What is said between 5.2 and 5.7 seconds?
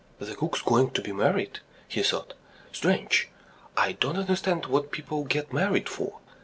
get